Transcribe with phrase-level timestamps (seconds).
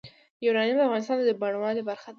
[0.45, 2.09] یورانیم د افغانستان د بڼوالۍ برخه ده.